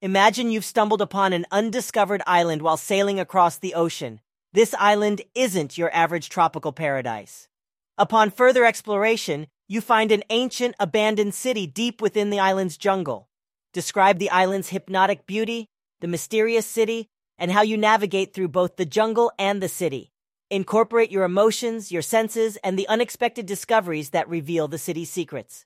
Imagine 0.00 0.52
you've 0.52 0.64
stumbled 0.64 1.02
upon 1.02 1.32
an 1.32 1.44
undiscovered 1.50 2.22
island 2.24 2.62
while 2.62 2.76
sailing 2.76 3.18
across 3.18 3.58
the 3.58 3.74
ocean. 3.74 4.20
This 4.52 4.72
island 4.78 5.22
isn't 5.34 5.76
your 5.76 5.92
average 5.92 6.28
tropical 6.28 6.70
paradise. 6.70 7.48
Upon 7.96 8.30
further 8.30 8.64
exploration, 8.64 9.48
you 9.66 9.80
find 9.80 10.12
an 10.12 10.22
ancient, 10.30 10.76
abandoned 10.78 11.34
city 11.34 11.66
deep 11.66 12.00
within 12.00 12.30
the 12.30 12.38
island's 12.38 12.76
jungle. 12.76 13.28
Describe 13.72 14.20
the 14.20 14.30
island's 14.30 14.68
hypnotic 14.68 15.26
beauty, 15.26 15.66
the 16.00 16.06
mysterious 16.06 16.64
city, 16.64 17.08
and 17.36 17.50
how 17.50 17.62
you 17.62 17.76
navigate 17.76 18.32
through 18.32 18.48
both 18.48 18.76
the 18.76 18.86
jungle 18.86 19.32
and 19.36 19.60
the 19.60 19.68
city. 19.68 20.12
Incorporate 20.48 21.10
your 21.10 21.24
emotions, 21.24 21.90
your 21.90 22.02
senses, 22.02 22.56
and 22.62 22.78
the 22.78 22.86
unexpected 22.86 23.46
discoveries 23.46 24.10
that 24.10 24.28
reveal 24.28 24.68
the 24.68 24.78
city's 24.78 25.10
secrets. 25.10 25.64